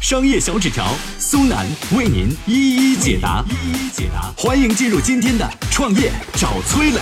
[0.00, 0.86] 商业小纸条
[1.18, 4.32] 苏南为您一一解答，一一解答。
[4.34, 7.00] 欢迎进入今天的创业找崔磊。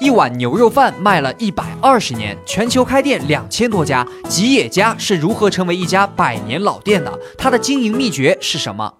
[0.00, 7.20] 一碗牛肉饭卖了一百二十年，全球开店两千多家，吉野家是如何成为一家百年老店的？
[7.36, 8.90] 它的经营秘诀是什么？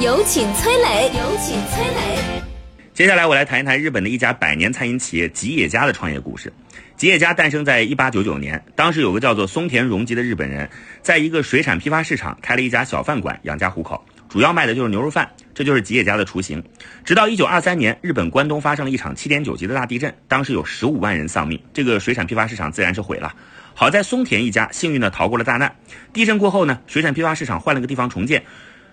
[0.00, 2.53] 有请崔磊，有请崔磊。
[2.94, 6.52] 接下来我来谈一谈日本的一家百年餐饮企业吉野家的创业故事。
[6.96, 10.70] 吉野家诞生在一八九九年，当时有个叫做松田荣吉的日本人，
[11.02, 16.62] 在一个水产批发市场开了一家小饭馆养家糊口，主要卖的就是牛肉饭，这就是吉野家的雏形。
[17.04, 23.34] 直到一九二三年，日本关东发生了一场七点九级的大地震，当时有十五万人丧命，这个水产批发市场自然是毁了。
[23.74, 25.74] 好在松田一家幸运的逃过了大难。
[26.12, 28.44] 地震过后呢，水产批发市场换了个地方重建，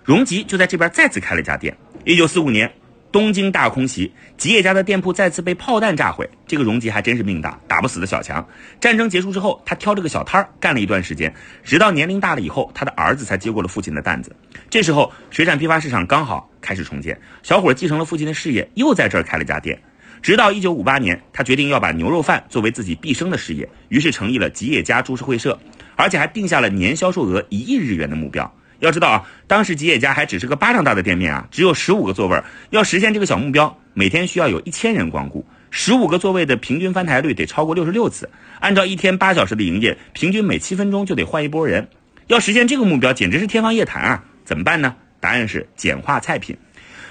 [0.02, 1.76] 荣吉就在这边再次开了一家店。
[2.04, 2.68] 一九四五年。
[3.12, 6.26] 东京大空袭，吉野家的店铺再次被炮弹炸毁。
[6.46, 8.44] 这个荣吉还真是命大，打不死的小强。
[8.80, 11.32] 战争结束之后，他挑着个小摊儿干了一段时间，
[11.62, 14.34] 直到年龄大了以后，他的儿子才接过了父亲的担子。
[14.70, 19.78] 这时候，水产批发市场刚好开始重建，小伙继承了父亲的事业，又在这儿开了家店。
[20.22, 25.58] 直到一九五八年，他决定要把牛肉饭作为自己毕生的事业，于是成立了吉野家株式会社，
[25.96, 28.50] 而且还定下了年销售额一亿日元的目标。
[28.82, 38.28] 要知道啊，当时吉野家还只是个巴掌大的店面啊，只有十五个座位要实现这个小目标，每天需要有一千人光顾，十五个座位的平均翻台率得超过六十六次。
[38.58, 41.88] 按照一天八小时的营业，平均每七分钟就得换一波人。
[42.26, 44.24] 要实现这个目标，简直是天方夜谭啊！
[44.44, 44.96] 怎么办呢？
[45.20, 46.56] 答案是简化菜品。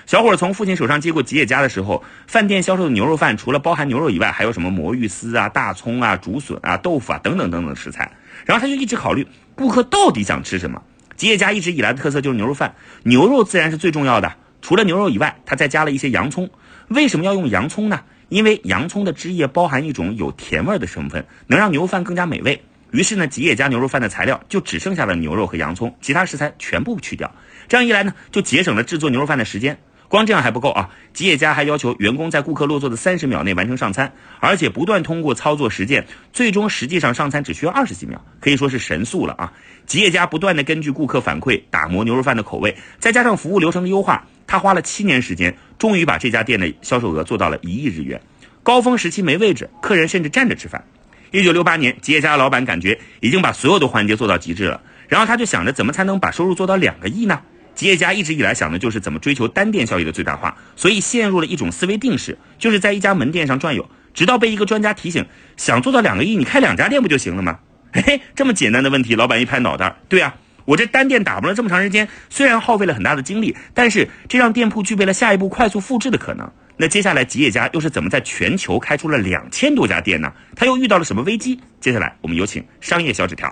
[0.05, 8.11] 小伙从父亲手上接过吉野家的时候，饭店销售的牛肉饭除了包含牛肉以外，还有什么魔芋丝啊、大葱啊、竹笋啊、豆腐啊等等等等食材。
[8.45, 10.82] 然后他就一直考虑顾客到底想吃什么。
[11.21, 12.73] 吉野家一直以来的特色就是牛肉饭，
[13.04, 14.37] 牛肉自然是最重要的。
[14.59, 16.49] 除了牛肉以外，它再加了一些洋葱。
[16.87, 18.02] 为什么要用洋葱呢？
[18.30, 22.64] 因为洋葱的汁液包含一种有甜味的成分，能让牛肉饭更加美味。
[22.89, 27.36] 于是呢，吉野家牛肉饭的材料就只剩下了牛肉和洋葱，其他食材全部去掉。
[27.67, 29.80] 这样一来呢，就节省了制作牛肉饭的时间。
[30.11, 30.89] 光这样还不够啊！
[31.14, 34.11] 吉野家还要求员工在顾客落座的三十秒内完成上餐，
[34.42, 39.54] 而且不断通过操作实践，最终实际上上餐只需要二十几秒，可以说是神速了啊！
[39.86, 48.21] 吉野家不断的根据顾客反馈打磨牛肉饭的口味，再加上服务流程的优化，他花了七年时间，终于把这家店的销售额做到了一亿日元。
[48.64, 50.83] 高峰时期没位置，客人甚至站着吃饭。
[51.32, 57.42] 一九六八年，吉野家的老板感觉已经把所有的环节做到极致了，然后他就想着怎么才能把收入做到两个亿呢？
[57.81, 65.25] 吉野家一直以来想的就是怎么追求单店效益的最大化，所以陷入了一种思维定式，就是在一家门店上转悠，直到被一个专家提醒，
[65.58, 67.58] 想做到两个亿，你开两家店不就行了吗？
[67.91, 76.47] 嘿嘿，这么简单的问题，老板一拍脑袋，对啊，我这单店打磨了这么长时间，虽然耗费了很大的精力，但是这让店铺具备了下一步快速复制的可能。
[76.77, 80.31] 那接下来吉野家又是怎么在全球开出了两千多家店呢？
[80.55, 81.59] 他又遇到了什么危机？
[81.80, 83.52] 接下来我们有请商业小纸条。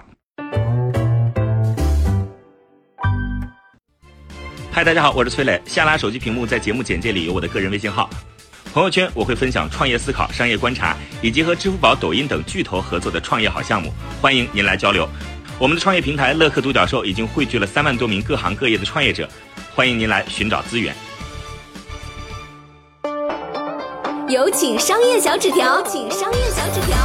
[4.80, 5.62] 嗨，大家好，我是崔磊。
[5.66, 8.10] 下拉手机屏幕，在节目简介里有我的个人微信号。
[8.72, 13.92] 朋友圈我会分享创业思考、商业观察，以及和支付宝、抖音等巨头合作的创业好项目，
[14.22, 15.06] 欢迎您来交流。
[15.60, 19.28] 我们的创业平台乐客独角兽已经汇聚了三万多名各行各业的创业者，
[19.76, 20.96] 欢迎您来寻找资源。
[24.30, 26.98] 有请商业小纸条，请商业小纸条。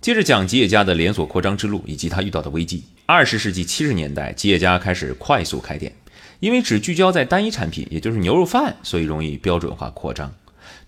[0.00, 2.82] 接着讲吉野家的连锁扩张之路以及他遇到的危机。
[3.04, 5.94] 二十世纪七十年代，吉野家开始快速开店。
[6.42, 10.34] 因为只聚焦在单一产品，也就是牛肉饭，所以容易标准化扩张。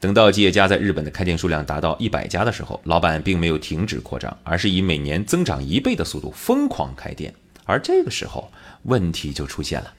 [0.01, 7.33] 等到吉野家在日本的开店数量达到一百家的时候，老板并没有停止扩张，而是以每年增长一倍的速度疯狂开店。
[7.67, 8.51] 而这个时候，
[8.83, 9.93] 问题就出现了。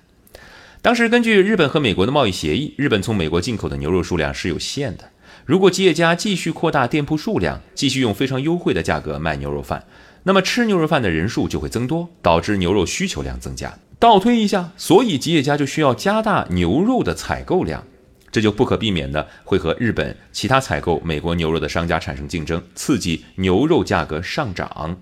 [0.82, 5.10] 当时根据日本和美国的贸易协议，日本从美国进口的牛肉数量是有限的。
[5.46, 9.86] 如果吉野家继续扩大店铺数量，继续用非常优惠的价格卖牛肉饭，
[10.24, 13.74] 那么吃牛肉饭的人数就会增多，导致牛肉需求量增加。
[13.98, 17.84] 倒推一下，所以吉野家就需要加大牛肉的采购量，
[18.30, 24.98] 这就不可避免的会和日本其他采购美国牛肉的商家产生竞争，刺激牛肉价格上涨。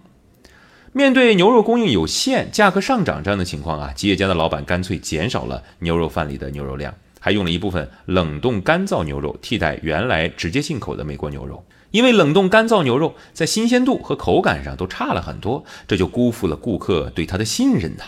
[0.91, 11.65] 面对牛肉供应有限、价格上涨这样的情况啊，吉野家的老板干脆减少了牛肉饭里的牛肉量，还用了一部分冷冻干燥牛肉替代原来直接进口的美国牛肉。
[11.89, 18.03] 因为冷冻干燥牛肉在新鲜度和口感上都差了很多，这就辜负了顾客对它的信任呐。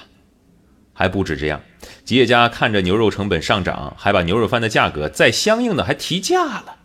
[0.97, 1.62] 还不止这样，
[2.06, 6.77] 吉野家看着牛肉成本上涨，还把牛肉饭的价格再相应的还提价了。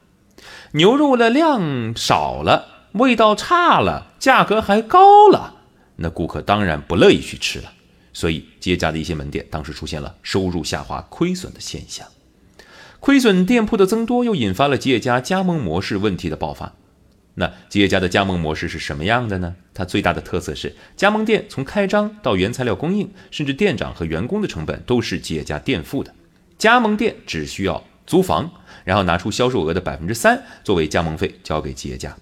[0.73, 5.55] 牛肉的量少了，味道差了，价格还高了，
[5.97, 7.73] 那顾客当然不乐意去吃了。
[8.13, 12.07] 所以吉野家的一些门店当时出现了收入下滑、亏损的现象。
[12.99, 16.73] 亏损店铺的增多，又引发了吉野家加盟模式问题的爆发。
[17.41, 19.57] 那吉野家的加盟模式是什么样的呢？
[19.73, 26.15] 它最大的特色是，加盟店从开张到原材料供应，甚至店长和员工的成本都是吉野家垫付的。
[26.59, 28.51] 加盟店只需要租房，
[28.85, 32.15] 然后拿出销售额的百分之三作为加盟费交给吉野家。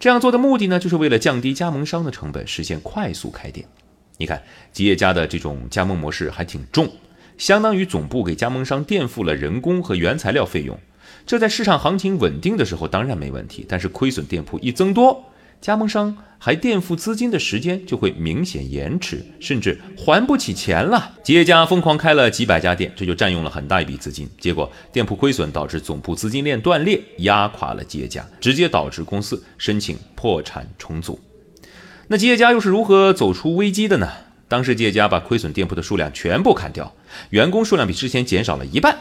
[0.00, 3.64] 这样做的目的呢，就是为了降低加盟商的成本，实现快速开店。
[4.18, 4.42] 你看，
[4.72, 6.90] 吉野家的这种加盟模式还挺重，
[7.38, 10.76] 相当于总部给加盟商垫付了人工和原材料费用。
[11.26, 15.24] 这在市场行情稳定的时候当然没问题，但是亏损店铺一增多，
[15.60, 21.16] 加盟商还垫付资金的时间就会明显延迟，甚至还不起钱了。
[21.24, 31.18] 企业家疯狂开了几百家店，这就占用了很大一笔资金，结果店铺亏损导致总部资金链断裂，压垮了企业家，直接导致公司申请破产重组。
[32.06, 34.08] 那企业家又是如何走出危机的呢？
[34.46, 36.94] 当时企业家把亏损店铺的数量全部砍掉，
[37.30, 38.96] 员工数量比之前减少了一半。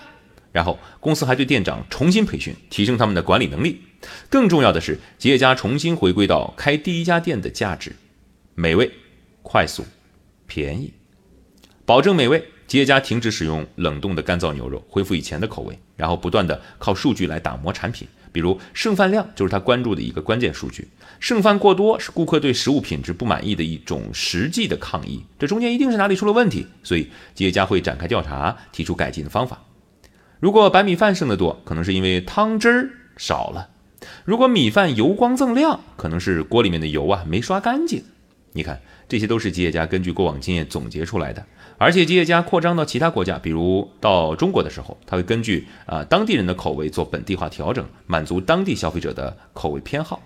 [0.55, 3.81] 然后公司还对店长重新培训，提升他们的管理能力。
[4.29, 7.93] 更重要的是，吉野家重新回归到开第一家店的价值：
[8.53, 8.89] 美味、
[9.43, 9.83] 快速、
[10.47, 10.93] 便宜，
[11.85, 12.41] 保证美味。
[12.67, 18.07] 吉野家停止使用冷冻的干燥牛肉，恢复以前的口味，然后不断的靠数据来打磨产品。
[18.31, 20.87] 比如剩饭量就是他关注的一个关键数据，
[21.19, 25.21] 剩饭过多是顾客对食物品质不满意的一种实际的抗议。
[25.37, 29.61] 这中间一定是哪里出了问题，所以吉野家会展开调查，提出改进的方法。
[30.45, 33.68] 如果白米饭剩的多，可能是因为汤汁儿少了；
[34.25, 38.03] 如果米饭油光锃亮，可能是锅里面的油啊没刷干净。
[38.51, 41.44] 你看，这些都是吉野家根据过往经验总结出来的。
[41.80, 50.21] 而且吉野家扩张到其他国家，比如到中国的时候，他会根据啊当地人的口味做本地化调整，满足当地消费者的口味偏好。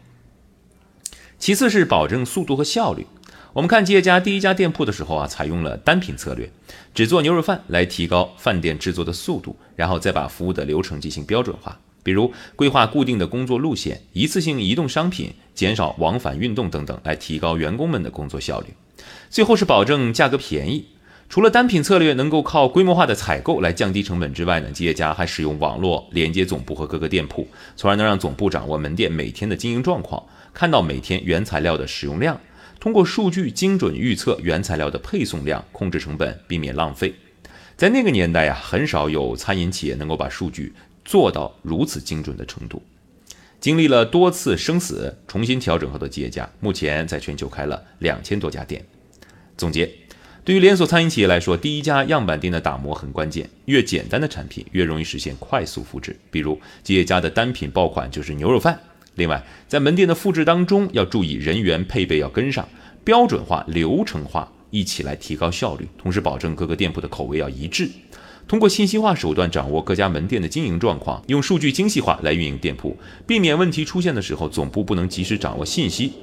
[1.38, 3.08] 其次是保证速度和效率。
[3.54, 6.52] 我们看吉野家第一家店铺的时候啊，采用了单品策略，
[6.94, 18.68] 只做牛肉饭来提高饭店制作的速度，然后再把服务的流程进行标准化，比如规划固定的工作路线、一次性移动商品、减少往返运动等等，来提高员工们的工作效率。
[19.32, 20.86] 最后是保证价格便宜。
[21.28, 30.24] 除了单品策略能够靠规模化的采购来降低成本之外呢，吉野家还使用网络连接总部和各个店铺，从而能让总部掌握门店每天的经营状况，
[30.54, 32.40] 看到每天原材料的使用量。
[32.80, 37.14] 通过数据精准预测原材料的配送量，控制成本，避免浪费。
[37.76, 40.74] 在那个年代呀，很少有餐饮企业能够把数据
[41.04, 42.82] 做到如此精准的程度。
[43.60, 48.86] 经历了多次生死，重新调整后的吉野家，目前在全球开了两千多家店。
[49.58, 49.90] 总结：
[50.46, 53.50] 对于连锁餐饮企业来说，第一家样板店的打磨很关键。
[53.66, 56.18] 越简单的产品，越容易实现快速复制。
[56.32, 58.80] 比如吉野家的单品爆款就是牛肉饭。
[59.20, 62.68] 另外，在门店的复制当中，要注意人员配备要跟上，
[63.04, 67.90] 标准化、流程化，一起来提高效率，同时保证各个店铺的口味要一致。
[68.48, 76.14] 通过信息化手段掌握各家门店的经营状况，用数据精细化来运营店铺，避免问题出现的时候总部不能及时掌握信息。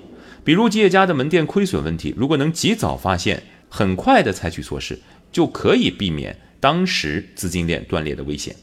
[0.43, 4.99] 比如吉野家的门店亏损问题，如果能及早发现，很快的采取措施，
[5.31, 8.57] 就可以避免当时资金链断裂的危险。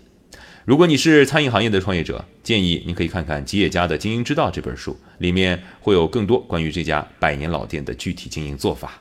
[0.65, 8.93] 如果你是餐饮行业的创业者，建议你可以看看吉野家的《经营之道》这本书，里面会有更多关于这家百年老店的具体经营做法。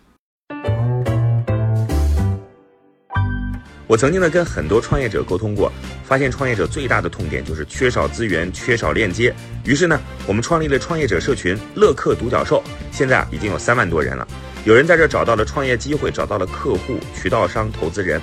[3.87, 5.71] 我曾经呢跟很多创业者沟通过，
[6.03, 9.33] 发现创业者最大的痛点就是缺少资源、缺少链接。
[9.65, 14.27] 于是呢，我们创立了创业者社群“乐客独角兽”，现在啊已经有三万多人了。
[14.65, 18.21] 有人在这找到了创业机会，找到了客户、渠道商、投资人。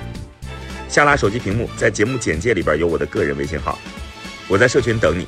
[0.99, 3.79] 下拉手机屏幕，在节目简介里边有我的个人微信号，
[4.49, 5.25] 我在社群等你。